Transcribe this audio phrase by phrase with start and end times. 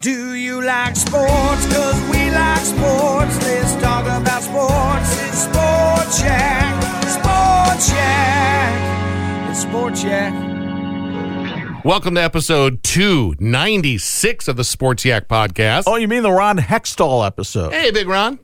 [0.00, 1.66] Do you like sports?
[1.74, 3.36] Cause we like sports.
[3.44, 5.20] Let's talk about sports.
[5.26, 6.82] It's Sports Yak.
[7.02, 9.50] Sports Yak.
[9.50, 11.84] It's Sports Yak.
[11.84, 15.82] Welcome to episode 296 of the Sports Yak podcast.
[15.88, 17.72] Oh, you mean the Ron Hextall episode?
[17.72, 18.38] Hey, Big Ron.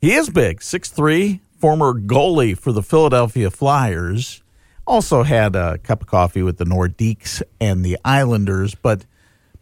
[0.00, 4.42] He is big, 6'3", former goalie for the Philadelphia Flyers.
[4.84, 9.04] Also had a cup of coffee with the Nordiques and the Islanders, but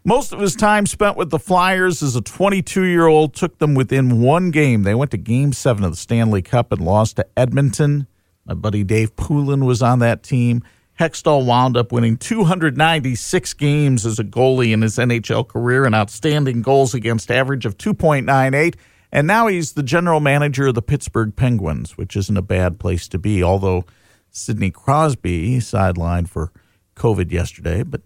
[0.03, 3.75] most of his time spent with the Flyers as a 22 year old took them
[3.75, 4.83] within one game.
[4.83, 8.07] They went to game seven of the Stanley Cup and lost to Edmonton.
[8.45, 10.63] My buddy Dave Poulin was on that team.
[10.99, 16.61] Hextall wound up winning 296 games as a goalie in his NHL career, an outstanding
[16.61, 18.75] goals against average of 2.98.
[19.11, 23.07] And now he's the general manager of the Pittsburgh Penguins, which isn't a bad place
[23.09, 23.85] to be, although
[24.29, 26.51] Sidney Crosby sidelined for
[26.95, 27.83] COVID yesterday.
[27.83, 28.01] But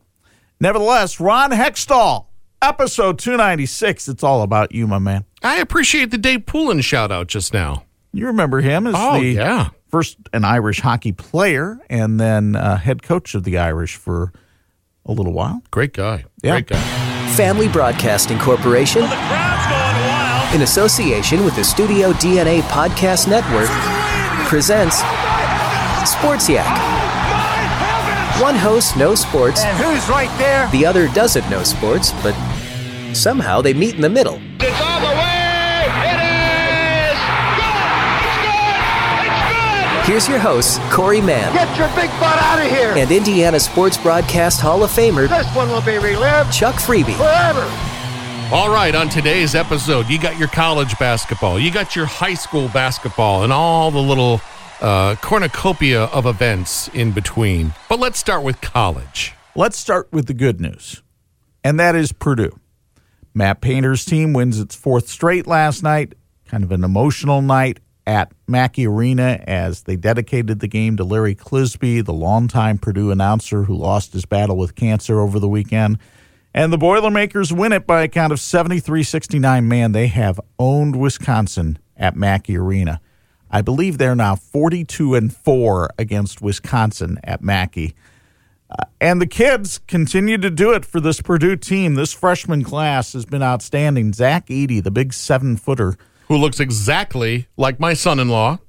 [0.66, 2.26] nevertheless, Ron Hextall,
[2.60, 4.08] episode 296.
[4.08, 5.24] It's all about you, my man.
[5.44, 7.84] I appreciate the Dave Poulin shout out just now.
[8.14, 9.70] You remember him as Oh, the yeah.
[9.90, 14.34] first an Irish hockey player and then uh, head coach of the Irish for
[15.06, 15.62] a little while.
[15.70, 16.26] Great guy.
[16.42, 16.54] Yeah.
[16.54, 17.36] Great guy.
[17.36, 23.70] Family Broadcasting Corporation, in association with the Studio DNA Podcast Network,
[24.48, 24.98] presents
[26.10, 26.95] Sports Yak.
[28.42, 30.68] One host knows sports, And who's right there?
[30.72, 32.34] the other doesn't know sports, but
[33.14, 34.40] somehow they meet in the middle.
[34.60, 35.86] It's all the way.
[36.04, 37.18] It is
[37.56, 38.26] good.
[38.28, 39.26] It's good.
[39.26, 40.06] It's good.
[40.06, 42.92] Here's your host, Corey Mann Get your big butt out of here.
[42.98, 47.16] and Indiana Sports Broadcast Hall of Famer this one will be relived Chuck Freeby.
[47.16, 47.66] forever.
[48.54, 52.68] All right, on today's episode, you got your college basketball, you got your high school
[52.68, 54.40] basketball, and all the little
[54.82, 57.74] uh, cornucopia of events in between.
[57.90, 59.34] But let's start with college.
[59.56, 61.02] Let's start with the good news,
[61.64, 62.60] and that is Purdue.
[63.34, 66.14] Matt Painter's team wins its fourth straight last night.
[66.46, 71.36] Kind of an emotional night at Mackey Arena as they dedicated the game to Larry
[71.36, 75.98] Clisby, the longtime Purdue announcer who lost his battle with cancer over the weekend.
[76.54, 79.68] And the Boilermakers win it by a count of 73 69.
[79.68, 83.02] Man, they have owned Wisconsin at Mackey Arena.
[83.56, 87.96] I believe they're now 42 and 4 against Wisconsin at Mackey.
[88.70, 91.96] Uh, and the kids continue to do it for this Purdue team.
[91.96, 94.12] This freshman class has been outstanding.
[94.12, 95.96] Zach Edey, the big seven footer,
[96.28, 98.60] Who looks exactly like my son in law.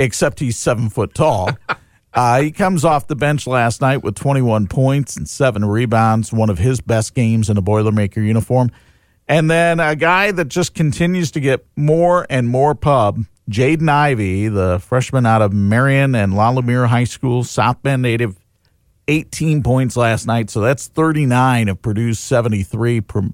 [0.00, 1.50] except he's seven foot tall.
[2.14, 6.50] uh, he comes off the bench last night with 21 points and seven rebounds, one
[6.50, 8.72] of his best games in a Boilermaker uniform.
[9.28, 14.48] And then a guy that just continues to get more and more pub, Jaden Ivey,
[14.48, 18.36] the freshman out of Marian and La Lumiere High School, South Bend native,
[19.08, 20.50] 18 points last night.
[20.50, 23.32] So that's 39 of Purdue's 73 pro-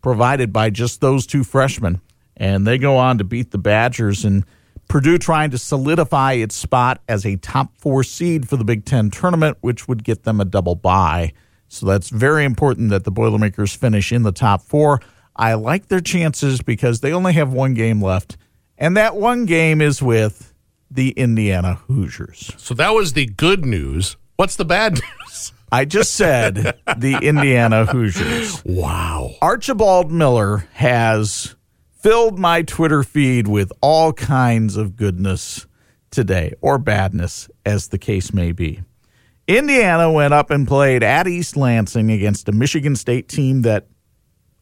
[0.00, 2.00] provided by just those two freshmen.
[2.36, 4.44] And they go on to beat the Badgers and
[4.88, 9.10] Purdue trying to solidify its spot as a top four seed for the Big Ten
[9.10, 11.32] tournament, which would get them a double bye.
[11.68, 15.00] So that's very important that the Boilermakers finish in the top four.
[15.34, 18.36] I like their chances because they only have one game left,
[18.78, 20.54] and that one game is with
[20.90, 22.52] the Indiana Hoosiers.
[22.56, 24.16] So that was the good news.
[24.36, 24.94] What's the bad
[25.26, 25.52] news?
[25.72, 28.64] I just said the Indiana Hoosiers.
[28.64, 29.32] Wow.
[29.42, 31.56] Archibald Miller has
[31.98, 35.66] filled my Twitter feed with all kinds of goodness
[36.10, 38.80] today, or badness, as the case may be.
[39.48, 43.86] Indiana went up and played at East Lansing against a Michigan State team that,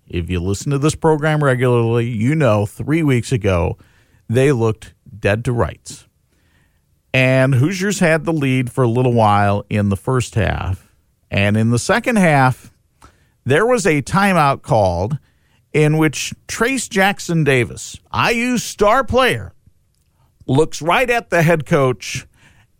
[0.08, 3.78] if you listen to this program regularly, you know three weeks ago
[4.28, 6.06] they looked dead to rights.
[7.12, 10.92] And Hoosiers had the lead for a little while in the first half.
[11.30, 12.72] And in the second half,
[13.44, 15.18] there was a timeout called
[15.72, 19.52] in which Trayce Jackson Davis, IU star player,
[20.46, 22.26] looks right at the head coach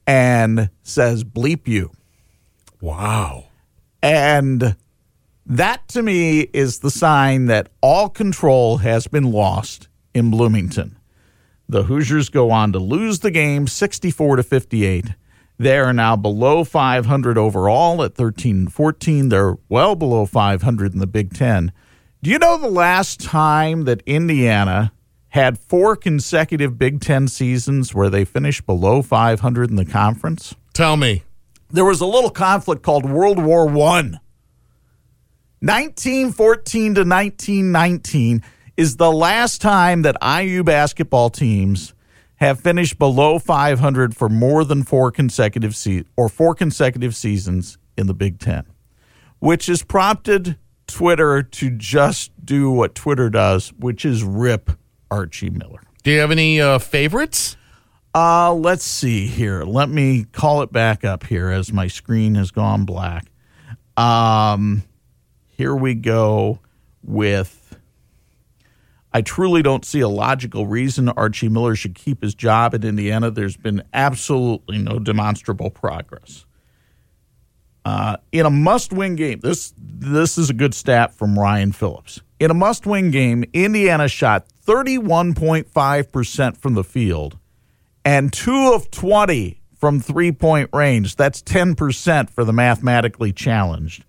[0.07, 1.91] and says, bleep you.
[2.81, 3.47] Wow.
[4.03, 4.77] And
[5.47, 10.97] that to me is the sign that all control has been lost in Bloomington.
[11.75, 15.07] The Hoosiers go on to lose the game 64 to 58.
[15.59, 19.29] They are now below 500 overall at 13 and 14.
[19.29, 21.73] They're well below 500 in the Big Ten.
[22.23, 24.93] Do you know the last time that Indiana
[25.31, 30.55] had four consecutive Big Ten seasons where they finished below 500 in the conference?
[30.75, 31.25] Tell me.
[31.73, 34.21] There was a little conflict called World War One.
[35.59, 38.45] 1914 to 1919
[38.77, 41.95] is the last time that IU basketball teams
[42.37, 48.07] have finished below 500 for more than four consecutive se- or four consecutive seasons in
[48.07, 48.65] the Big Ten,
[49.39, 54.71] which has prompted Twitter to just do what Twitter does, which is rip
[55.11, 55.81] Archie Miller.
[56.03, 57.57] Do you have any uh, favorites?
[58.15, 59.65] Uh, let's see here.
[59.65, 63.27] Let me call it back up here as my screen has gone black.
[63.97, 64.83] Um,
[65.49, 66.61] here we go
[67.03, 67.64] with.
[69.15, 73.31] I truly don't see a logical reason Archie Miller should keep his job at Indiana.
[73.31, 76.45] There's been absolutely no demonstrable progress.
[77.85, 82.23] Uh, in a must-win game, this this is a good stat from Ryan Phillips.
[82.41, 87.39] In a must-win game, Indiana shot 31.5 percent from the field
[88.05, 91.15] and two of 20 from three-point range.
[91.15, 94.05] That's 10 percent for the mathematically challenged.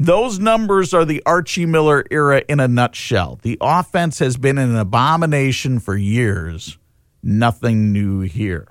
[0.00, 3.38] Those numbers are the Archie Miller era in a nutshell.
[3.42, 6.78] The offense has been an abomination for years.
[7.22, 8.68] Nothing new here.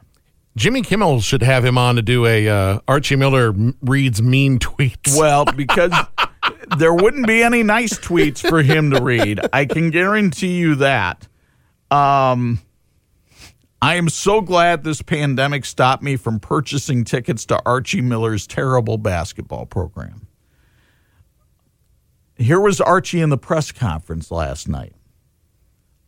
[0.58, 3.54] Jimmy Kimmel should have him on to do a uh, Archie Miller
[3.84, 5.16] reads mean tweets.
[5.16, 5.94] Well, because
[6.80, 9.40] there wouldn't be any nice tweets for him to read.
[9.54, 11.28] I can guarantee you that.
[11.92, 12.60] Um,
[13.84, 18.98] I am so glad this pandemic stopped me from purchasing tickets to Archie Miller's terrible
[18.98, 20.26] basketball program.
[22.40, 24.94] Here was Archie in the press conference last night.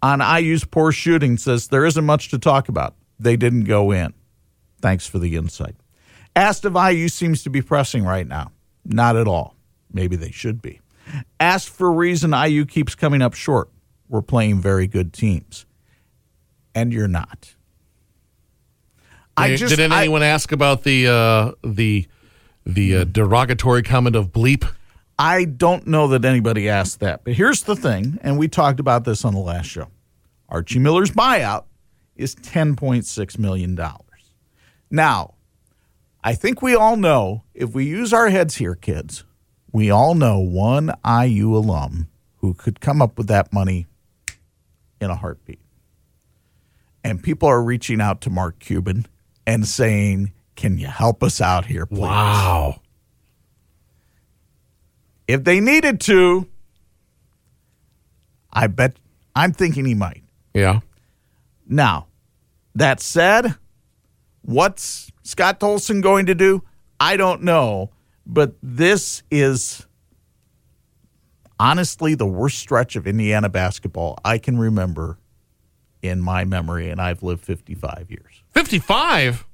[0.02, 2.96] On IU's poor shooting says there isn't much to talk about.
[3.20, 4.14] They didn't go in.
[4.82, 5.76] Thanks for the insight.
[6.36, 8.52] Asked if IU seems to be pressing right now.
[8.86, 9.56] Not at all.
[9.94, 10.80] Maybe they should be.
[11.40, 13.70] Asked for a reason IU keeps coming up short.
[14.10, 15.66] We're playing very good teams.
[16.74, 17.54] And you're not.
[19.38, 22.08] I Did- did I- anyone ask about the uh, the
[22.66, 24.68] the uh, derogatory comment of bleep?
[25.22, 27.24] I don't know that anybody asked that.
[27.24, 29.90] But here's the thing, and we talked about this on the last show.
[30.50, 31.66] Archie Miller's buyout
[32.16, 33.80] is $10.6 million.
[34.90, 35.36] Now,
[36.24, 39.24] I think we all know, if we use our heads here, kids,
[39.72, 42.08] we all know one IU alum
[42.38, 43.86] who could come up with that money
[45.00, 45.60] in a heartbeat.
[47.04, 49.06] And people are reaching out to Mark Cuban
[49.46, 52.00] and saying, Can you help us out here, please?
[52.00, 52.82] Wow.
[55.32, 56.46] If they needed to,
[58.52, 58.98] I bet
[59.34, 60.24] I'm thinking he might.
[60.54, 60.82] Yeah.
[61.66, 62.08] Now,
[62.76, 63.56] that said,
[64.42, 66.64] what's Scott Dolson going to do?
[67.00, 67.92] I don't know,
[68.26, 69.88] but this is
[71.58, 75.18] honestly the worst stretch of Indiana basketball I can remember
[76.02, 78.44] in my memory, and I've lived 55 years.
[78.50, 79.46] 55?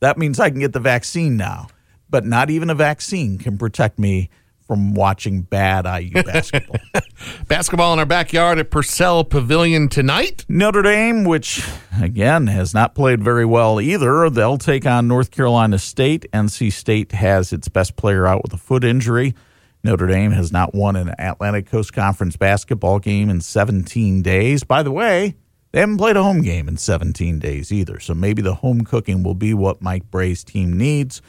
[0.00, 1.68] That means I can get the vaccine now,
[2.10, 4.28] but not even a vaccine can protect me
[4.66, 6.76] from watching bad IU basketball.
[7.48, 10.44] Basketball in our backyard at Purcell Pavilion tonight.
[10.48, 11.66] Notre Dame, which
[12.00, 16.26] again has not played very well either, they'll take on North Carolina State.
[16.32, 19.34] NC State has its best player out with a foot injury.
[19.82, 24.64] Notre Dame has not won an Atlantic Coast Conference basketball game in 17 days.
[24.64, 25.34] By the way,
[25.72, 28.00] they haven't played a home game in 17 days either.
[28.00, 31.20] So maybe the home cooking will be what Mike Brey's team needs.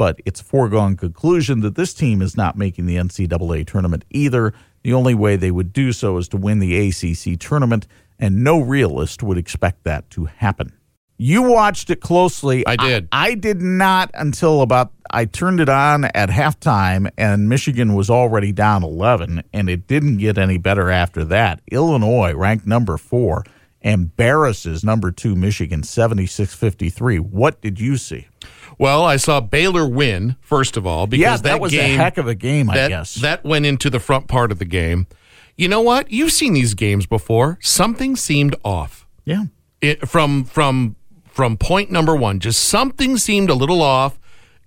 [0.00, 4.54] But it's a foregone conclusion that this team is not making the NCAA tournament either.
[4.82, 7.86] The only way they would do so is to win the ACC tournament,
[8.18, 10.72] and no realist would expect that to happen.
[11.18, 12.66] You watched it closely.
[12.66, 13.08] I did.
[13.12, 18.08] I, I did not until about I turned it on at halftime, and Michigan was
[18.08, 21.60] already down 11, and it didn't get any better after that.
[21.70, 23.44] Illinois, ranked number four,
[23.82, 27.18] embarrasses number two Michigan 76 53.
[27.18, 28.28] What did you see?
[28.80, 32.02] Well, I saw Baylor win, first of all, because yeah, that, that, was game, a
[32.02, 33.16] heck of a game, I that, guess.
[33.16, 35.06] That went into the front part of the game.
[35.54, 36.10] You know what?
[36.10, 37.58] You've seen these games before.
[37.60, 39.06] Something seemed off.
[39.26, 39.44] yeah.
[39.82, 40.96] It, from from
[41.26, 44.18] from point number one, just something seemed a little off,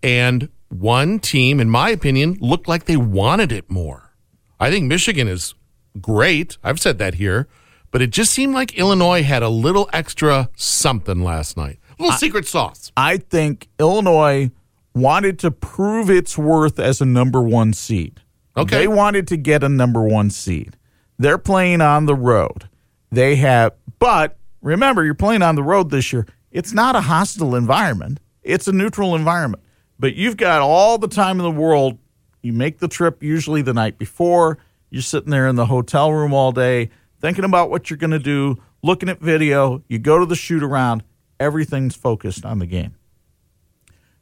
[0.04, 4.14] and one team, in my opinion, looked like they wanted it more.
[4.60, 5.56] I think Michigan is
[6.02, 6.58] great.
[6.64, 7.48] I've said that here,
[7.90, 12.18] but it just seemed like Illinois had a little extra something last night, a little
[12.18, 12.92] secret sauce.
[12.98, 14.52] I think Illinois
[14.94, 18.22] wanted to prove its worth as a number one seed.
[18.56, 18.80] Okay.
[18.80, 20.78] They wanted to get a number one seed.
[21.18, 22.70] They're playing on the road.
[23.12, 26.26] They have, but remember, you're playing on the road this year.
[26.52, 28.20] It's not a hostile environment.
[28.44, 29.64] it's a neutral environment.
[30.00, 31.98] But you've got all the time in the world.
[32.42, 34.58] You make the trip usually the night before.
[34.90, 36.90] You're sitting there in the hotel room all day,
[37.22, 39.82] thinking about what you're going to do, looking at video.
[39.88, 41.04] You go to the shoot around.
[41.40, 42.96] Everything's focused on the game.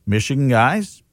[0.06, 1.04] Michigan guys,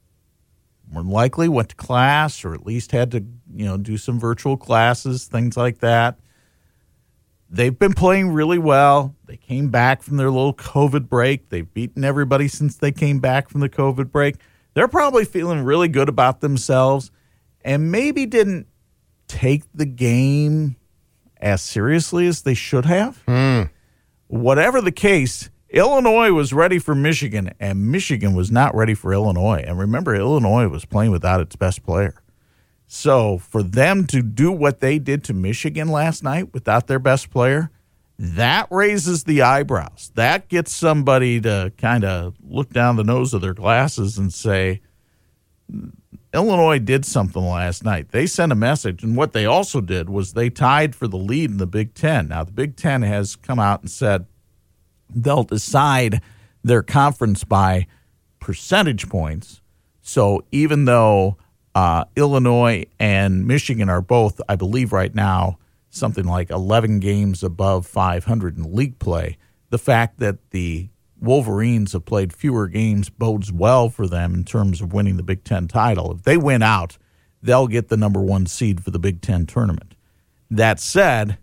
[0.91, 4.19] more than likely went to class or at least had to, you know, do some
[4.19, 6.19] virtual classes, things like that.
[7.49, 9.15] They've been playing really well.
[9.25, 11.49] They came back from their little COVID break.
[11.49, 14.35] They've beaten everybody since they came back from the COVID break.
[14.73, 17.11] They're probably feeling really good about themselves
[17.61, 18.67] and maybe didn't
[19.27, 20.75] take the game
[21.37, 23.23] as seriously as they should have.
[23.27, 23.63] Hmm.
[24.27, 29.63] Whatever the case, Illinois was ready for Michigan, and Michigan was not ready for Illinois.
[29.65, 32.21] And remember, Illinois was playing without its best player.
[32.87, 37.29] So for them to do what they did to Michigan last night without their best
[37.29, 37.69] player,
[38.17, 40.11] that raises the eyebrows.
[40.15, 44.81] That gets somebody to kind of look down the nose of their glasses and say,
[46.33, 48.09] Illinois did something last night.
[48.09, 51.51] They sent a message, and what they also did was they tied for the lead
[51.51, 52.27] in the Big Ten.
[52.27, 54.25] Now, the Big Ten has come out and said
[55.13, 56.21] they'll decide
[56.63, 57.87] their conference by
[58.39, 59.61] percentage points.
[60.01, 61.37] So even though
[61.75, 67.85] uh, Illinois and Michigan are both, I believe, right now, something like 11 games above
[67.85, 69.37] 500 in league play,
[69.69, 70.89] the fact that the
[71.21, 75.43] Wolverines have played fewer games bodes well for them in terms of winning the Big
[75.43, 76.11] Ten title.
[76.13, 76.97] If they win out,
[77.41, 79.95] they'll get the number one seed for the Big Ten tournament.
[80.49, 81.37] That said,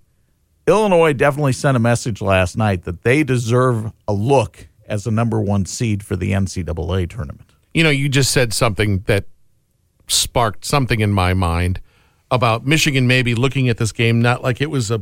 [0.66, 5.40] Illinois definitely sent a message last night that they deserve a look as a number
[5.40, 7.52] one seed for the NCAA tournament.
[7.72, 9.26] You know, you just said something that
[10.08, 11.80] sparked something in my mind
[12.30, 15.00] about Michigan maybe looking at this game not like it was a,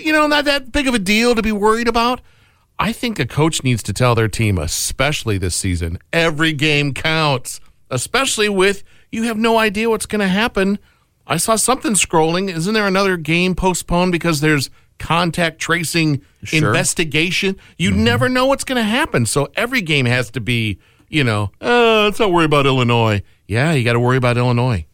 [0.00, 2.20] you know, not that big of a deal to be worried about.
[2.78, 7.60] I think a coach needs to tell their team, especially this season, every game counts,
[7.90, 10.78] especially with you have no idea what's going to happen.
[11.26, 12.52] I saw something scrolling.
[12.54, 16.68] Isn't there another game postponed because there's contact tracing Sure.
[16.68, 17.56] investigation?
[17.78, 19.26] You never know what's going to happen.
[19.26, 23.22] So every game has to be, you know, uh, let's not worry about Illinois.
[23.46, 24.86] Yeah, you got to worry about Illinois.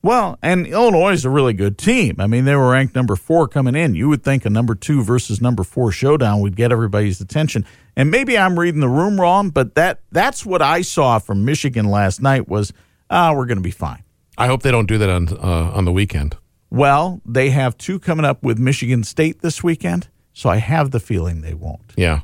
[0.00, 2.16] Well, and Illinois is a really good team.
[2.20, 3.96] I mean, they were ranked number four coming in.
[3.96, 7.64] You would think a number two versus number four showdown would get everybody's attention.
[7.96, 11.86] And maybe I'm reading the room wrong, but that that's what I saw from Michigan
[11.86, 12.72] last night was,
[13.10, 14.04] ah, we're going to be fine.
[14.38, 16.36] I hope they don't do that on uh, on the weekend.
[16.70, 21.00] Well, they have two coming up with Michigan State this weekend, so I have the
[21.00, 21.92] feeling they won't.
[21.96, 22.20] Yeah,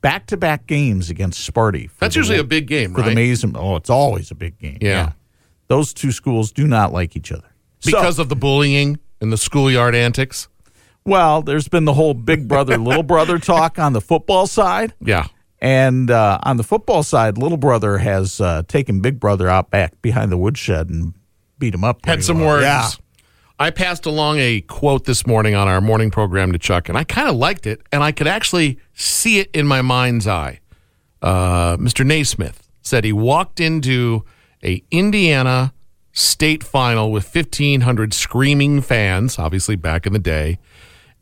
[0.00, 1.90] Back to back games against Sparty.
[1.98, 3.14] that's the- usually a big game, for the right?
[3.16, 3.52] Mason.
[3.56, 4.78] Oh, it's always a big game.
[4.80, 5.12] Yeah.
[5.68, 7.48] Those two schools do not like each other.
[7.80, 10.48] So- because of the bullying and the schoolyard antics.
[11.04, 14.92] Well, there's been the whole big brother, little brother talk on the football side.
[15.00, 15.26] Yeah,
[15.60, 20.00] And uh, on the football side, little brother has uh, taken big brother out back
[20.02, 21.14] behind the woodshed and
[21.58, 22.04] beat him up.
[22.04, 22.48] had some well.
[22.48, 22.64] words.
[22.64, 22.88] Yeah.
[23.58, 27.04] I passed along a quote this morning on our morning program to Chuck, and I
[27.04, 30.60] kind of liked it, and I could actually see it in my mind's eye.
[31.22, 32.04] Uh, Mr.
[32.04, 34.24] Naismith said he walked into
[34.62, 35.72] a Indiana
[36.12, 40.58] state final with 1,500 screaming fans, obviously back in the day,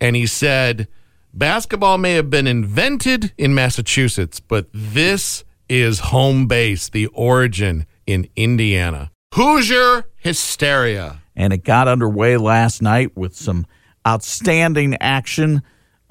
[0.01, 0.89] and he said,
[1.33, 8.29] Basketball may have been invented in Massachusetts, but this is home base, the origin in
[8.37, 9.11] Indiana.
[9.35, 11.21] Hoosier hysteria.
[11.37, 13.67] and it got underway last night with some
[14.07, 15.63] outstanding action.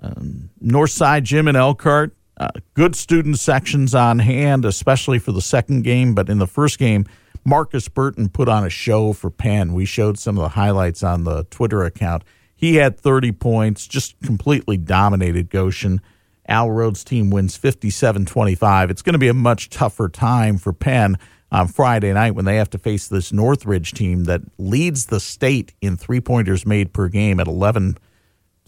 [0.02, 5.84] Um, Northside Gym in Elkhart, uh, good student sections on hand, especially for the second
[5.84, 6.14] game.
[6.14, 7.06] But in the first game,
[7.46, 9.74] Marcus Burton put on a show for Penn.
[9.74, 12.24] We showed some of the highlights on the Twitter account.
[12.56, 16.02] He had 30 points, just completely dominated Goshen.
[16.48, 18.90] Al Rhodes' team wins 57 25.
[18.90, 21.18] It's going to be a much tougher time for Penn
[21.54, 25.74] on Friday night when they have to face this Northridge team that leads the state
[25.82, 27.98] in three pointers made per game at 11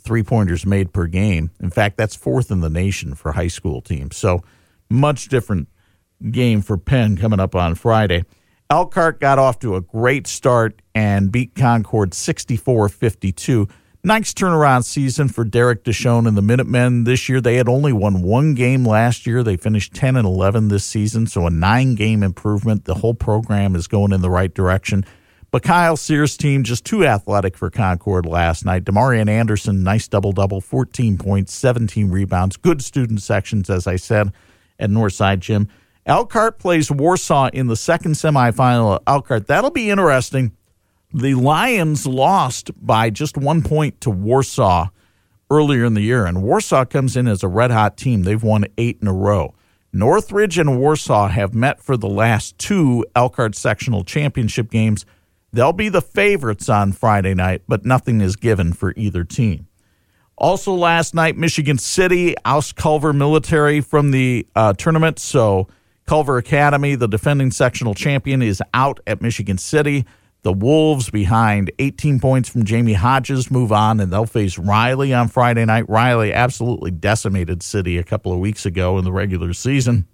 [0.06, 1.50] three pointers made per game.
[1.60, 4.16] In fact, that's fourth in the nation for high school teams.
[4.16, 4.44] So,
[4.88, 5.68] much different
[6.30, 8.24] game for Penn coming up on Friday.
[8.70, 13.68] Elkhart got off to a great start and beat Concord 64 52.
[14.06, 17.42] Nice turnaround season for Derek Deshone and the Minutemen this year.
[17.42, 19.42] They had only won one game last year.
[19.42, 22.86] They finished 10 and 11 this season, so a nine game improvement.
[22.86, 25.06] The whole program is going in the right direction.
[25.50, 28.84] But Kyle Sears' team just too athletic for Concord last night.
[28.84, 32.58] Demarian Anderson, nice double double, 14 points, 17 rebounds.
[32.58, 34.32] Good student sections, as I said,
[34.78, 35.68] at Northside Gym.
[36.06, 39.48] Elkhart plays Warsaw in the second semifinal Elkhart.
[39.48, 40.56] That'll be interesting.
[41.18, 44.90] The Lions lost by just one point to Warsaw
[45.50, 48.24] earlier in the year, and Warsaw comes in as a red hot team.
[48.24, 49.56] They've won eight in a row.
[49.94, 55.06] Northridge and Warsaw have met for the last two Elkhart sectional championship games.
[55.54, 59.68] They'll be the favorites on Friday night, but nothing is given for either team.
[60.38, 65.20] Also, last night, Michigan City oust Culver Military from the uh, tournament.
[65.20, 65.70] So,
[66.08, 70.06] Culver Academy, the defending sectional champion, is out at Michigan City.
[70.46, 75.28] The Wolves, behind 18 points from Jamie Hodges, move on and they'll face Riley on
[75.28, 75.90] Friday night.
[75.90, 80.06] Riley absolutely decimated City a couple of weeks ago in the regular season.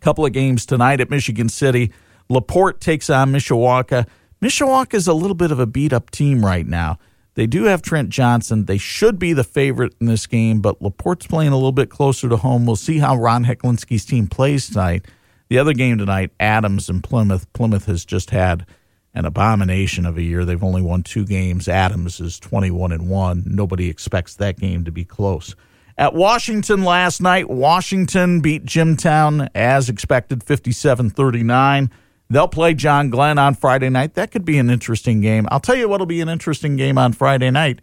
[0.00, 1.92] Couple of games tonight at Michigan City.
[2.28, 4.08] Laporte takes on Mishawaka.
[4.42, 6.98] Mishawaka is a little bit of a beat up team right now.
[7.34, 8.64] They do have Trent Johnson.
[8.64, 12.28] They should be the favorite in this game, but Laporte's playing a little bit closer
[12.28, 12.66] to home.
[12.66, 15.06] We'll see how Ron Hecklinski's team plays tonight.
[15.48, 17.52] The other game tonight, Adams and Plymouth.
[17.52, 18.66] Plymouth has just had
[19.14, 20.44] an abomination of a year.
[20.44, 21.68] They've only won two games.
[21.68, 23.44] Adams is 21 and 1.
[23.46, 25.54] Nobody expects that game to be close.
[25.98, 31.90] At Washington last night, Washington beat Jimtown as expected 57 39.
[32.30, 34.14] They'll play John Glenn on Friday night.
[34.14, 35.48] That could be an interesting game.
[35.50, 37.80] I'll tell you what'll be an interesting game on Friday night.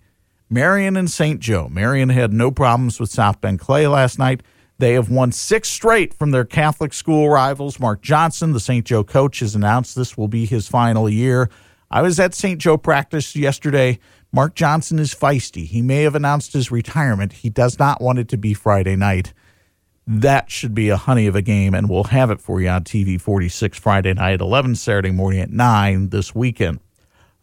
[0.49, 1.41] Marian and St.
[1.41, 1.67] Joe.
[1.69, 4.41] Marian had no problems with South Bend Clay last night.
[4.79, 7.79] They have won six straight from their Catholic school rivals.
[7.79, 8.85] Mark Johnson, the St.
[8.85, 11.49] Joe coach, has announced this will be his final year.
[11.89, 12.59] I was at St.
[12.59, 13.97] Joe practice yesterday.
[14.31, 15.65] Mark Johnson is feisty.
[15.65, 17.33] He may have announced his retirement.
[17.33, 19.33] He does not want it to be Friday night.
[20.05, 22.83] That should be a honey of a game, and we'll have it for you on
[22.83, 26.79] TV 46 Friday night at 11, Saturday morning at 9 this weekend.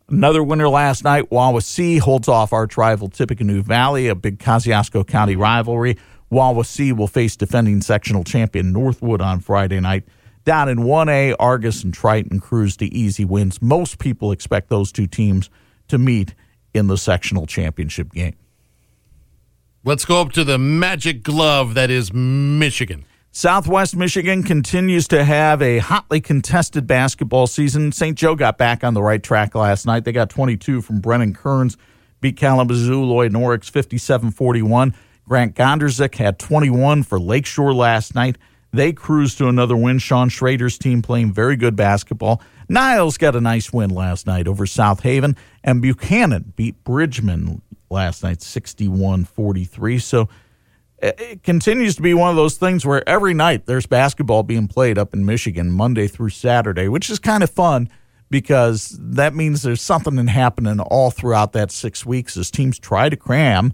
[0.09, 5.35] Another winner last night, Wawasee holds off arch rival Tippecanoe Valley, a big Kosciusko County
[5.35, 5.97] rivalry.
[6.35, 10.05] Wawasee will face defending sectional champion Northwood on Friday night.
[10.45, 13.63] Down in 1A, Argos and Triton cruise to easy wins.
[13.63, 15.49] Most people expect those two teams
[15.89, 16.35] to meet
[16.75, 18.35] in the sectional championship game.
[19.85, 23.05] Let's go up to the magic glove that is Michigan.
[23.31, 27.93] Southwest Michigan continues to have a hotly contested basketball season.
[27.93, 28.17] St.
[28.17, 30.05] Joe got back on the right track last night.
[30.05, 31.77] They got 22 from Brennan Kearns,
[32.21, 34.95] beat Kalamazoo Loy Norrix 57 41.
[35.27, 38.37] Grant Gonderzik had 21 for Lakeshore last night.
[38.73, 39.99] They cruised to another win.
[39.99, 42.43] Sean Schrader's team playing very good basketball.
[42.69, 48.23] Niles got a nice win last night over South Haven, and Buchanan beat Bridgman last
[48.23, 49.99] night 61 43.
[49.99, 50.23] So
[51.03, 54.67] uh, it continues to be one of those things where every night there's basketball being
[54.67, 57.89] played up in Michigan, Monday through Saturday, which is kind of fun
[58.31, 63.17] because that means there's something happening all throughout that six weeks as teams try to
[63.17, 63.73] cram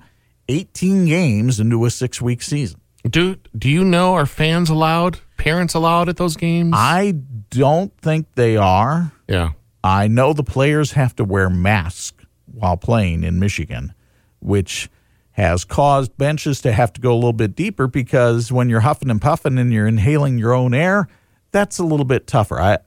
[0.50, 2.80] 18 games into a six week season.
[3.08, 5.20] Do do you know are fans allowed?
[5.36, 6.72] Parents allowed at those games?
[6.76, 7.12] I
[7.50, 9.12] don't think they are.
[9.26, 9.52] yeah.
[9.82, 13.94] I know the players have to wear masks while playing in Michigan,
[14.40, 14.90] which
[15.30, 19.08] has caused benches to have to go a little bit deeper because when you're huffing
[19.08, 21.08] and puffing and you're inhaling your own air,
[21.50, 22.60] that's a little bit tougher.
[22.60, 22.78] I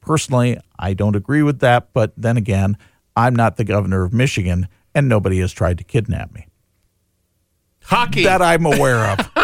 [0.00, 2.78] personally I don't agree with that, but then again,
[3.14, 6.47] I'm not the governor of Michigan and nobody has tried to kidnap me.
[7.88, 8.24] Hockey.
[8.24, 9.16] That I'm aware of.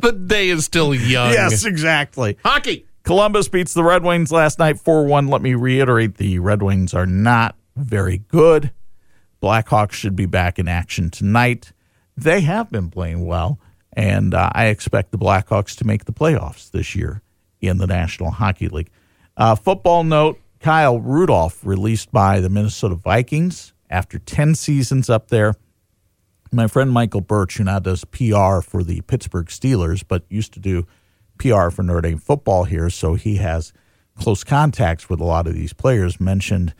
[0.00, 1.32] the day is still young.
[1.32, 2.36] yes, exactly.
[2.44, 2.86] Hockey.
[3.02, 5.28] Columbus beats the Red Wings last night 4 1.
[5.28, 8.72] Let me reiterate the Red Wings are not very good.
[9.42, 11.72] Blackhawks should be back in action tonight.
[12.14, 13.58] They have been playing well,
[13.94, 17.22] and uh, I expect the Blackhawks to make the playoffs this year
[17.62, 18.90] in the National Hockey League.
[19.36, 25.54] Uh, football note Kyle Rudolph released by the Minnesota Vikings after 10 seasons up there.
[26.54, 30.60] My friend Michael Bertsch, who now does PR for the Pittsburgh Steelers, but used to
[30.60, 30.86] do
[31.38, 33.72] PR for Notre Dame football here, so he has
[34.16, 36.72] close contacts with a lot of these players, mentioned,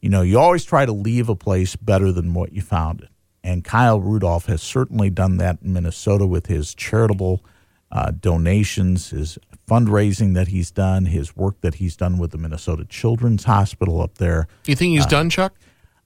[0.00, 3.10] you know, you always try to leave a place better than what you found it.
[3.44, 7.44] And Kyle Rudolph has certainly done that in Minnesota with his charitable
[7.92, 9.38] uh, donations, his
[9.68, 14.16] fundraising that he's done, his work that he's done with the Minnesota Children's Hospital up
[14.16, 14.48] there.
[14.64, 15.54] You think he's done, Chuck?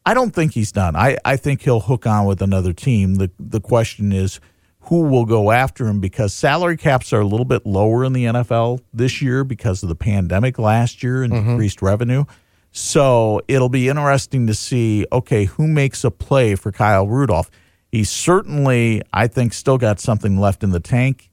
[0.04, 0.96] I don't think he's done.
[0.96, 3.16] I, I think he'll hook on with another team.
[3.16, 4.40] The the question is
[4.86, 8.24] who will go after him because salary caps are a little bit lower in the
[8.24, 12.24] NFL this year because of the pandemic last year and decreased revenue.
[12.72, 17.50] So it'll be interesting to see okay, who makes a play for Kyle Rudolph.
[17.92, 21.30] He's certainly, I think, still got something left in the tank.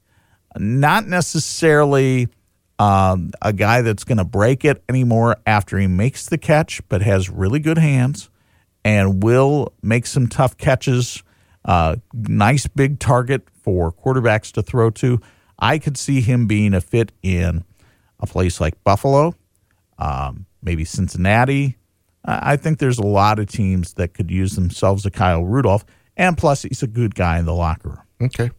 [0.58, 2.28] Not necessarily
[2.78, 7.00] um, a guy that's going to break it anymore after he makes the catch, but
[7.02, 8.28] has really good hands
[8.84, 11.22] and will make some tough catches.
[11.64, 15.20] Uh, nice big target for quarterbacks to throw to.
[15.58, 17.64] I could see him being a fit in
[18.18, 19.34] a place like Buffalo,
[19.98, 21.76] um, maybe Cincinnati.
[22.24, 25.84] I I think there's a lot of teams that could use themselves a Kyle Rudolph,
[26.16, 28.02] and plus he's a good guy in the locker room.
[28.22, 28.50] Okay.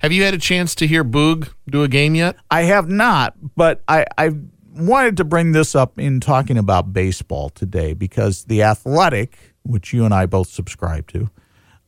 [0.00, 2.36] Have you had a chance to hear Boog do a game yet?
[2.50, 4.30] I have not, but I, I
[4.72, 9.36] wanted to bring this up in talking about baseball today because the Athletic,
[9.68, 11.30] which you and I both subscribe to,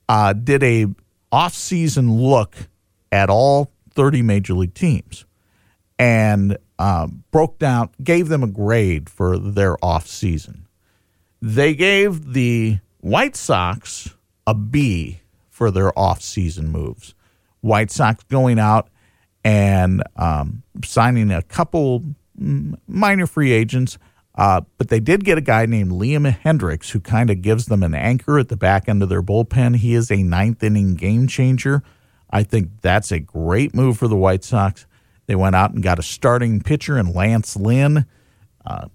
[0.08, 0.86] uh, did a
[1.32, 2.56] off-season look
[3.10, 5.24] at all 30 major league teams
[5.98, 10.66] and uh, broke down, gave them a grade for their off-season.
[11.42, 14.14] They gave the White Sox
[14.46, 17.14] a B for their off-season moves.
[17.60, 18.88] White Sox going out
[19.44, 22.04] and um, signing a couple
[22.36, 23.98] minor free agents,
[24.40, 27.82] uh, but they did get a guy named Liam Hendriks who kind of gives them
[27.82, 29.76] an anchor at the back end of their bullpen.
[29.76, 31.82] He is a ninth inning game changer.
[32.30, 34.86] I think that's a great move for the White Sox.
[35.26, 38.06] They went out and got a starting pitcher in Lance Lynn,
[38.64, 38.88] uh,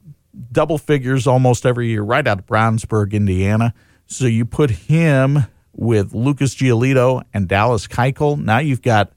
[0.52, 3.76] double figures almost every year, right out of Brownsburg, Indiana.
[4.08, 8.44] So you put him with Lucas Giolito and Dallas Keuchel.
[8.44, 9.14] Now you've got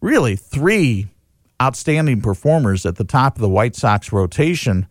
[0.00, 1.08] really three
[1.60, 4.86] outstanding performers at the top of the White Sox rotation.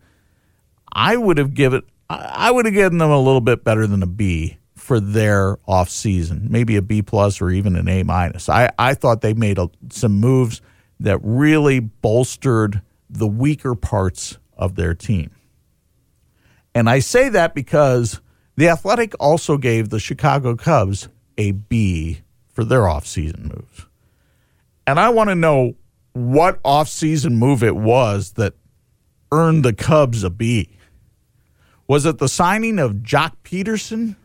[0.92, 4.06] I would have given I would have given them a little bit better than a
[4.06, 8.48] B for their offseason, maybe a B plus or even an A minus.
[8.48, 10.62] I, I thought they made a, some moves
[11.00, 15.30] that really bolstered the weaker parts of their team.
[16.74, 18.20] And I say that because
[18.56, 23.86] the Athletic also gave the Chicago Cubs a B for their offseason moves.
[24.86, 25.74] And I want to know
[26.12, 28.54] what offseason move it was that
[29.30, 30.77] earned the Cubs a B.
[31.88, 34.16] Was it the signing of Joc Pederson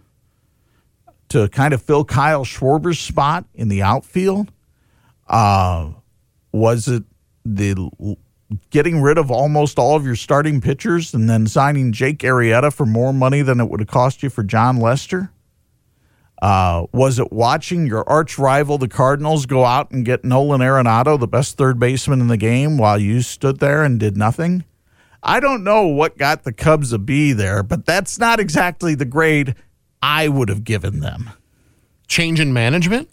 [1.29, 4.51] to kind of fill Kyle Schwarber's spot in the outfield?
[5.27, 5.91] Uh,
[6.51, 7.03] was it
[7.45, 7.89] the
[8.69, 12.85] getting rid of almost all of your starting pitchers and then signing Jake Arrieta for
[12.85, 15.31] more money than it would have cost you for Jon Lester?
[16.41, 21.17] Uh, was it watching your arch rival, the Cardinals, go out and get Nolan Arenado,
[21.17, 24.65] the best third baseman in the game, while you stood there and did nothing?
[25.23, 29.05] I don't know what got the Cubs a B there, but that's not exactly the
[29.05, 29.55] grade
[30.01, 31.29] I would have given them.
[32.07, 33.09] Change in management?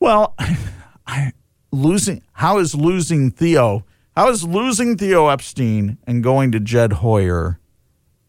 [0.00, 0.34] Well,
[1.06, 1.32] I,
[1.70, 7.58] losing how is losing Theo how is losing Theo Epstein and going to Jed Hoyer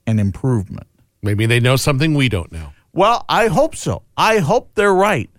[0.08, 0.88] an improvement?
[1.22, 2.72] Maybe they know something we don't know.
[2.94, 4.04] Well, I hope so.
[4.16, 5.30] I hope they're right.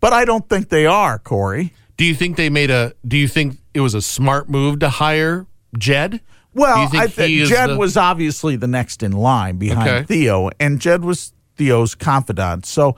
[0.00, 1.72] But I don't think they are, Corey.
[1.96, 4.88] Do you think they made a do you think it was a smart move to
[4.88, 5.46] hire
[5.78, 6.20] Jed?
[6.54, 10.04] Well, I think Jed the- was obviously the next in line behind Okay.
[10.04, 12.66] Theo, and Jed was Theo's confidant.
[12.66, 12.96] So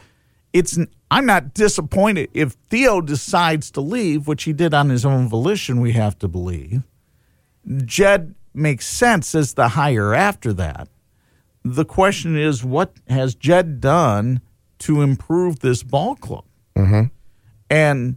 [0.53, 0.79] it's
[1.11, 5.81] I'm not disappointed if Theo decides to leave, which he did on his own volition.
[5.81, 6.83] We have to believe.
[7.85, 10.89] Jed makes sense as the hire after that.
[11.65, 14.41] The question is, what has Jed done
[14.81, 16.45] to improve this ball club?
[17.71, 18.17] And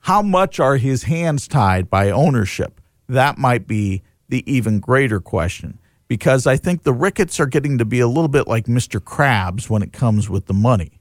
[0.00, 2.80] how much are his hands tied by ownership?
[3.08, 4.02] That might be
[4.34, 8.28] the even greater question because I think the Ricketts are getting to be a little
[8.28, 8.98] bit like Mr.
[8.98, 10.98] Krabs when it comes with the money.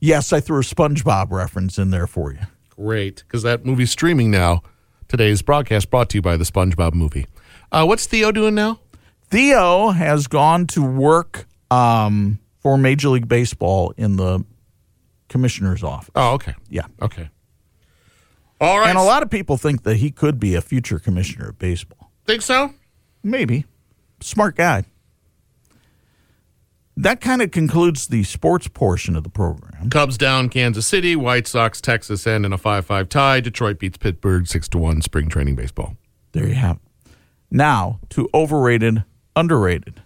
[0.00, 2.38] Yes, I threw a SpongeBob reference in there for you.
[2.70, 4.62] Great, because that movie's streaming now.
[5.08, 7.26] Today's broadcast brought to you by the SpongeBob movie.
[7.70, 8.80] Uh, what's Theo doing now?
[9.24, 14.42] Theo has gone to work um, for Major League Baseball in the
[15.28, 16.12] commissioner's office.
[16.14, 16.54] Oh, okay.
[16.70, 16.86] Yeah.
[17.02, 17.28] Okay.
[18.58, 18.88] All right.
[18.88, 21.97] And a lot of people think that he could be a future commissioner of baseball.
[22.28, 22.74] Think so?
[23.22, 23.64] Maybe.
[24.20, 24.84] Smart guy.
[26.94, 29.88] That kind of concludes the sports portion of the program.
[29.88, 33.40] Cubs down Kansas City, White Sox, Texas end in a 5-5 tie.
[33.40, 35.96] Detroit beats Pittsburgh 6 to 1 spring training baseball.
[36.32, 37.12] There you have it.
[37.50, 40.02] Now to overrated, underrated.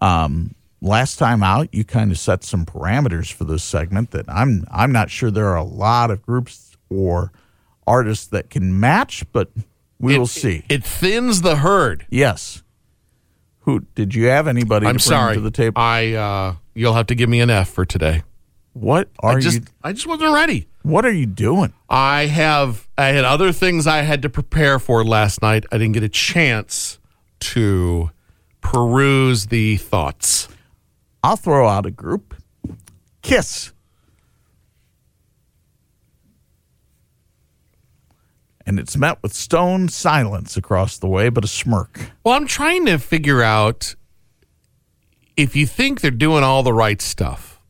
[0.00, 4.64] Um, last time out, you kind of set some parameters for this segment that I'm
[4.70, 7.32] I'm not sure there are a lot of groups or
[7.86, 9.50] artists that can match, but
[10.04, 10.64] we will see.
[10.68, 12.06] It thins the herd.
[12.10, 12.62] yes.
[13.60, 14.86] Who did you have anybody?
[14.86, 15.36] I'm sorry.
[15.36, 15.80] to the table.
[15.80, 18.22] I uh, you'll have to give me an F for today.
[18.74, 19.64] what are I just you?
[19.82, 20.68] I just wasn't ready.
[20.82, 21.72] What are you doing?
[21.88, 25.64] I have I had other things I had to prepare for last night.
[25.72, 26.98] I didn't get a chance
[27.40, 28.10] to
[28.60, 30.48] peruse the thoughts.
[31.22, 32.34] I'll throw out a group.
[33.22, 33.72] Kiss.
[38.66, 42.12] And it's met with stone silence across the way, but a smirk.
[42.24, 43.94] Well, I'm trying to figure out
[45.36, 47.60] if you think they're doing all the right stuff.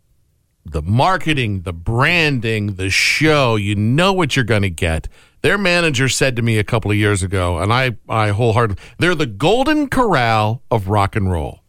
[0.67, 5.09] The marketing, the branding, the show, you know what you're going to get.
[5.43, 9.15] Their manager said to me a couple of years ago, and I, I wholeheartedly, they're
[9.15, 11.64] the golden corral of rock and roll.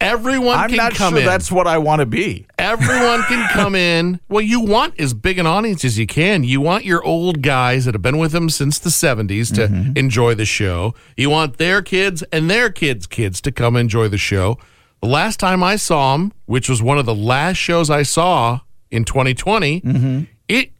[0.00, 1.26] Everyone I'm can not come sure in.
[1.26, 2.46] that's what I want to be.
[2.58, 4.20] Everyone can come in.
[4.28, 6.44] Well, you want as big an audience as you can.
[6.44, 9.96] You want your old guys that have been with them since the 70s to Mm-hmm.
[9.96, 10.94] enjoy the show.
[11.16, 14.58] You want their kids and their kids' kids to come enjoy the show.
[15.00, 18.60] The last time I saw them, which was one of the last shows I saw
[18.90, 20.22] in 2020, Mm-hmm.
[20.48, 20.70] it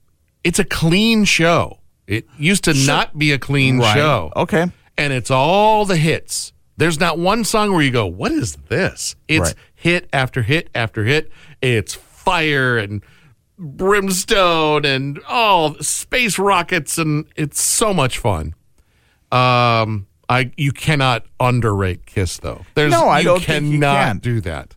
[0.42, 1.80] it's a clean show.
[2.06, 3.94] It used to not be a clean Right.
[3.94, 4.66] show Okay.
[4.98, 6.52] and it's all the hits.
[6.76, 9.54] There's not one song where you go, "What is this?" It's Right.
[9.74, 11.30] hit after hit after hit.
[11.62, 13.02] It's fire and
[13.58, 18.54] brimstone and all space rockets, and it's so much fun.
[19.30, 22.64] Um, I you cannot underrate Kiss though.
[22.74, 24.18] There's No, I you don't think you cannot can.
[24.18, 24.74] do that.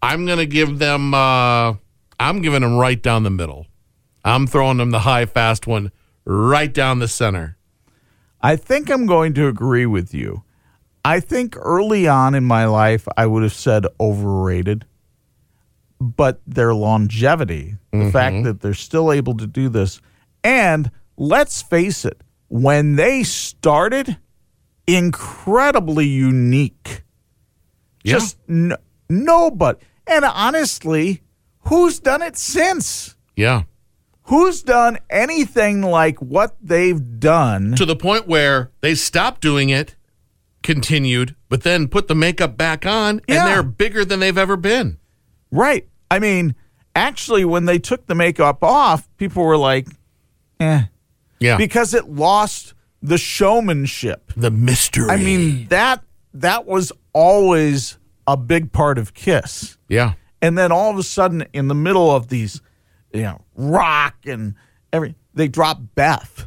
[0.00, 1.12] I'm gonna give them.
[1.14, 1.74] Uh,
[2.20, 3.66] I'm giving them right down the middle.
[4.24, 5.90] I'm throwing them the high fast one
[6.24, 7.56] right down the center.
[8.40, 10.42] I think I'm going to agree with you.
[11.08, 14.84] I think early on in my life, I would have said overrated,
[15.98, 18.10] but their longevity, the mm-hmm.
[18.10, 20.02] fact that they're still able to do this,
[20.44, 24.18] and let's face it, when they started,
[24.86, 27.04] incredibly unique.
[28.04, 28.12] Yeah.
[28.12, 28.76] Just n-
[29.08, 29.78] nobody.
[30.06, 31.22] And honestly,
[31.60, 33.16] who's done it since?
[33.34, 33.62] Yeah.
[34.24, 37.76] Who's done anything like what they've done?
[37.76, 39.96] to the point where they stopped doing it,
[40.68, 43.36] continued, but then put the makeup back on, Yeah.
[43.38, 44.98] and they're bigger than they've ever been.
[45.50, 45.88] Right.
[46.10, 46.54] I mean,
[46.94, 49.88] actually, when they took the makeup off, people were like,
[50.60, 50.82] eh,
[51.40, 54.30] Yeah, because it lost the showmanship.
[54.36, 55.08] the mystery.
[55.08, 56.02] I mean, that
[56.34, 59.78] that was always a big part of Kiss.
[59.88, 62.60] yeah, And then all of a sudden, in the middle of these,
[63.14, 64.54] you know, rock and
[64.92, 66.46] every, they dropped Beth,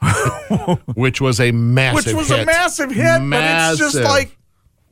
[0.94, 2.14] which was a massive, hit.
[2.14, 2.40] which was hit.
[2.40, 3.30] a massive hit.
[3.30, 4.36] But it's just like,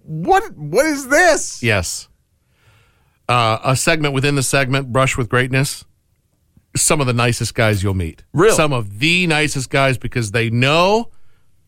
[0.03, 0.57] what?
[0.57, 1.63] What is this?
[1.63, 2.09] yes.
[3.29, 5.85] Uh, a segment within the segment, brush with greatness.
[6.77, 8.23] Some of the nicest guys you'll meet.
[8.33, 8.55] Really?
[8.55, 11.11] some of the nicest guys because they know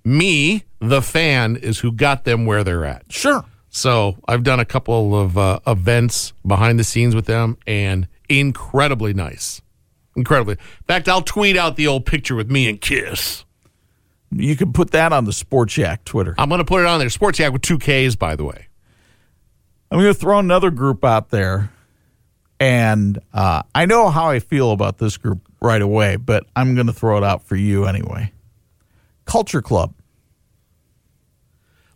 [0.04, 3.10] me, the fan, is who got them where they're at.
[3.10, 3.44] Sure.
[3.70, 9.12] So I've done a couple of uh, events behind the scenes with them, and incredibly
[9.14, 9.60] nice,
[10.18, 10.54] incredibly.
[10.54, 13.44] In fact, I'll tweet out the old picture with me and Kiss.
[14.30, 16.34] You can put that on the Sports Yak Twitter.
[16.36, 17.08] I'm going to put it on there.
[17.08, 18.66] Sports Yak with two Ks, by the way.
[19.90, 21.70] I'm going to throw another group out there.
[22.60, 26.88] And uh, I know how I feel about this group right away, but I'm going
[26.88, 28.32] to throw it out for you anyway.
[29.24, 29.94] Culture Club.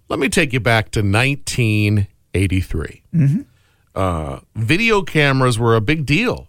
[0.09, 3.03] Let me take you back to 1983.
[3.95, 6.49] Uh, video cameras were a big deal,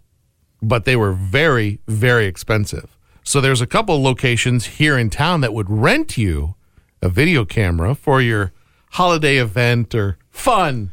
[0.63, 2.97] but they were very, very expensive.
[3.23, 6.55] So there's a couple locations here in town that would rent you
[7.01, 8.51] a video camera for your
[8.91, 10.91] holiday event or fun.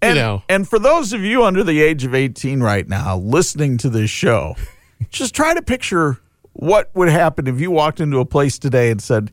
[0.00, 3.16] And, you know, and for those of you under the age of 18 right now
[3.18, 4.56] listening to this show,
[5.10, 6.18] just try to picture
[6.54, 9.30] what would happen if you walked into a place today and said,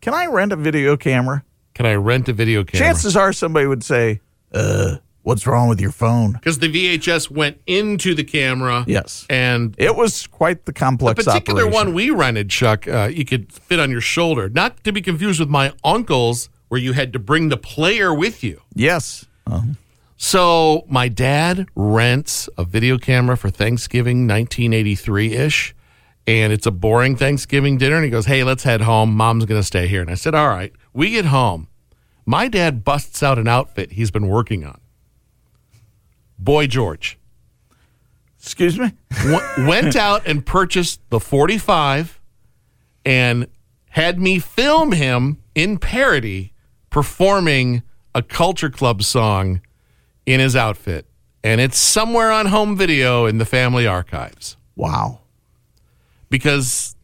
[0.00, 1.44] Can I rent a video camera?
[1.74, 2.86] can I rent a video camera?
[2.88, 4.20] Chances are somebody would say,
[4.52, 4.96] Uh,
[5.28, 6.32] what's wrong with your phone?
[6.32, 8.84] because the VHS went into the camera.
[8.88, 9.26] Yes.
[9.28, 11.86] and It was quite the complex the particular operation.
[11.86, 14.48] one we rented, Chuck, uh, you could fit on your shoulder.
[14.48, 18.42] Not to be confused with my uncle's, where you had to bring the player with
[18.42, 18.60] you.
[18.74, 19.26] Yes.
[20.16, 25.74] So my dad rents a video camera for Thanksgiving 1983 ish.
[26.26, 27.96] And it's a boring Thanksgiving dinner.
[27.96, 29.14] And he goes, Hey, let's head home.
[29.14, 30.02] Mom's going to stay here.
[30.02, 30.72] And I said, All right.
[30.92, 31.68] We get home.
[32.26, 34.80] My dad busts out an outfit he's been working on.
[36.38, 37.18] Boy George
[38.38, 38.92] Excuse me?
[39.66, 42.20] went out and purchased the 45
[43.04, 43.46] and
[43.90, 46.52] had me film him in parody
[46.90, 47.82] performing
[48.14, 49.60] a Culture Club song
[50.24, 51.06] in his outfit.
[51.42, 55.20] And it's somewhere on home video in the family archives Wow.
[56.30, 56.94] because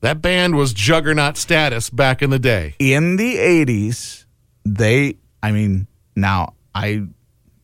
[0.00, 2.74] that band was juggernaut status back in the day.
[2.78, 4.24] In the 80s,
[4.64, 7.04] they, I mean, now, I,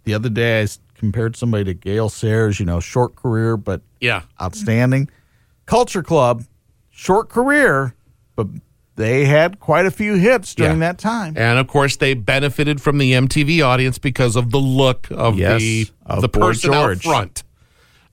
[0.05, 0.67] the other day, I
[0.99, 4.23] compared somebody to Gale Sayers, you know, short career, but Yeah.
[4.41, 5.09] outstanding.
[5.67, 6.45] Culture Club,
[6.91, 7.95] short career,
[8.37, 8.49] but
[8.97, 10.89] they had quite a few hits during Yeah.
[10.89, 11.35] that time.
[11.37, 15.61] And of course, they benefited from the MTV audience because of the look of Yes,
[15.61, 17.05] the of the person out George.
[17.05, 17.43] front.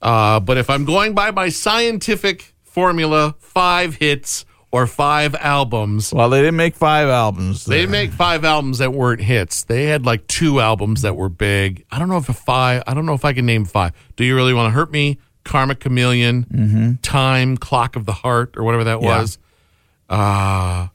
[0.00, 4.44] Uh, but if I'm going by my scientific formula, five hits
[4.76, 7.64] or five albums, Well, they didn't make five albums.
[7.64, 9.64] they didn't make five albums that weren't hits.
[9.64, 11.84] They had like two albums that were big.
[11.90, 12.82] I don't know if a five.
[12.86, 13.92] I don't know if I can name five.
[14.16, 15.18] Do you really want to hurt me?
[15.44, 19.04] Karma Chameleon, Time, Clock of the Heart, or whatever that Mm-hmm.
[19.06, 19.20] Yeah.
[19.20, 19.38] was.
[20.08, 20.88] Uh,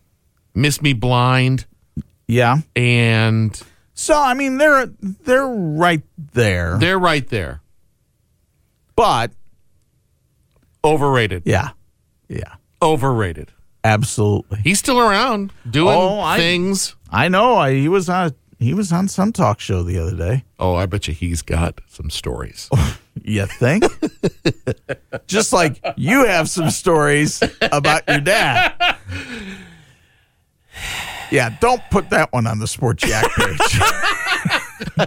[0.53, 1.65] Miss Me Blind
[2.27, 2.57] Yeah.
[2.75, 3.59] and
[3.93, 7.61] So I mean, they're they're right there, They're right there.
[8.95, 9.31] but
[10.83, 11.43] Overrated.
[11.45, 11.69] yeah,
[12.27, 13.51] yeah, Overrated.
[13.83, 14.59] Absolutely.
[14.63, 16.95] He's still around doing Oh, I- things.
[17.09, 17.55] I know.
[17.57, 20.43] I, he was on he was on some talk show the other day.
[20.59, 22.69] Oh, I bet you he's got some stories.
[23.23, 23.83] You think?
[25.27, 28.73] Just like you have some stories about your dad.
[31.29, 33.59] Yeah, don't put that one on the Sports Yak page.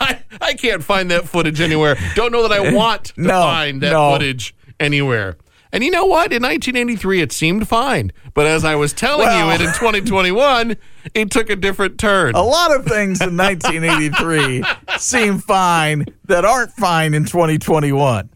[0.00, 1.96] I, I can't find that footage anywhere.
[2.14, 4.12] Don't know that I want to No, find that no.
[4.12, 5.38] footage anywhere.
[5.74, 6.32] And you know what?
[6.32, 8.12] In 1983, it seemed fine.
[8.32, 10.76] But as I was telling Well- you it in 2021,
[11.14, 12.36] it took a different turn.
[12.36, 14.62] A lot of things in 1983
[14.98, 18.30] seem fine that aren't fine in 2021.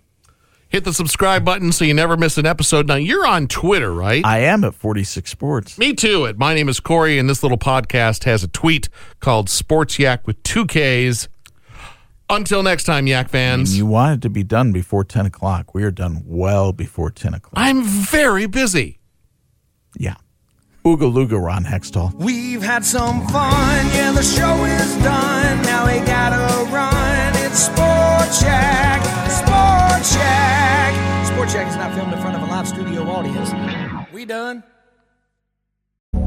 [0.68, 2.88] Hit the subscribe button so you never miss an episode.
[2.88, 4.26] Now, you're on Twitter, right?
[4.26, 5.78] I am at 46 Sports.
[5.78, 6.24] Me too.
[6.24, 6.38] It.
[6.38, 8.88] My name is Corey, and this little podcast has a tweet
[9.20, 11.28] called Sports Yak with two Ks.
[12.30, 13.76] Until next time, Yak fans.
[13.76, 15.74] You want it to be done before 10 o'clock.
[15.74, 17.54] We are done well before 10 o'clock.
[17.56, 18.98] I'm very busy.
[19.96, 20.16] Yeah.
[20.84, 22.14] Ooga Looga, Ron Hextall.
[22.14, 25.62] We've had some fun, yeah, the show is done.
[25.62, 27.34] Now we gotta run.
[27.44, 31.26] It's Sport Check, Sport Check.
[31.26, 33.50] Sport Check is not filmed in front of a live studio audience.
[34.12, 34.62] We done?